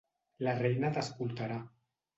[0.47, 1.63] La reina t'escoltarà.